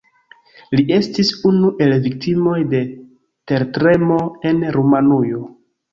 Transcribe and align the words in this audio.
Li 0.79 0.85
estis 0.95 1.29
unu 1.49 1.69
el 1.87 1.93
viktimoj 2.07 2.57
de 2.73 2.81
tertremo 3.53 4.19
en 4.53 4.65
Rumanujo. 4.79 5.45